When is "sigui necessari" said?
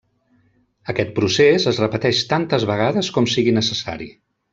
3.35-4.09